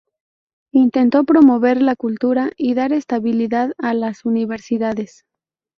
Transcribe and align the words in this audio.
Intentó 0.73 1.25
promover 1.25 1.79
la 1.79 1.95
cultura 1.95 2.49
y 2.57 2.73
dar 2.73 2.91
estabilidad 2.91 3.73
a 3.77 3.93
las 3.93 4.25
universidades. 4.25 5.25